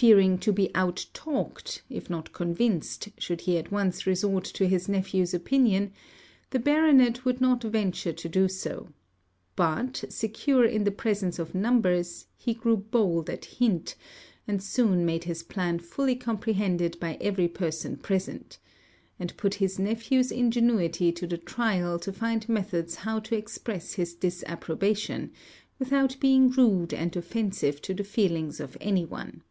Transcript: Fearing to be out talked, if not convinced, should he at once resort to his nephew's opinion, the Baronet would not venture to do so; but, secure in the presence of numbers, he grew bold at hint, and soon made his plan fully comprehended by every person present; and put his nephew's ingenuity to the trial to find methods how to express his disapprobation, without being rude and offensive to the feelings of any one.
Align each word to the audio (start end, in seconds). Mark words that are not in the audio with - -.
Fearing 0.00 0.38
to 0.38 0.50
be 0.50 0.74
out 0.74 1.04
talked, 1.12 1.82
if 1.90 2.08
not 2.08 2.32
convinced, 2.32 3.10
should 3.18 3.42
he 3.42 3.58
at 3.58 3.70
once 3.70 4.06
resort 4.06 4.44
to 4.46 4.66
his 4.66 4.88
nephew's 4.88 5.34
opinion, 5.34 5.92
the 6.52 6.58
Baronet 6.58 7.26
would 7.26 7.38
not 7.38 7.62
venture 7.64 8.14
to 8.14 8.26
do 8.26 8.48
so; 8.48 8.88
but, 9.56 10.02
secure 10.08 10.64
in 10.64 10.84
the 10.84 10.90
presence 10.90 11.38
of 11.38 11.54
numbers, 11.54 12.28
he 12.34 12.54
grew 12.54 12.78
bold 12.78 13.28
at 13.28 13.44
hint, 13.44 13.94
and 14.48 14.62
soon 14.62 15.04
made 15.04 15.24
his 15.24 15.42
plan 15.42 15.78
fully 15.78 16.16
comprehended 16.16 16.98
by 16.98 17.18
every 17.20 17.46
person 17.46 17.98
present; 17.98 18.58
and 19.18 19.36
put 19.36 19.52
his 19.56 19.78
nephew's 19.78 20.32
ingenuity 20.32 21.12
to 21.12 21.26
the 21.26 21.36
trial 21.36 21.98
to 21.98 22.10
find 22.10 22.48
methods 22.48 22.94
how 22.94 23.18
to 23.18 23.36
express 23.36 23.92
his 23.92 24.14
disapprobation, 24.14 25.30
without 25.78 26.16
being 26.20 26.48
rude 26.48 26.94
and 26.94 27.14
offensive 27.18 27.82
to 27.82 27.92
the 27.92 28.02
feelings 28.02 28.60
of 28.60 28.78
any 28.80 29.04
one. 29.04 29.42